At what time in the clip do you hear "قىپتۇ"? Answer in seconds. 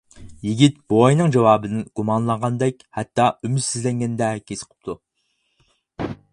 4.73-5.01